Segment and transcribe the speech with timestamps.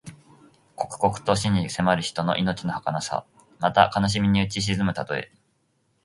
[0.75, 3.23] 刻々と死に迫る人の命のはかなさ。
[3.59, 5.31] また、悲しみにうち沈むたとえ。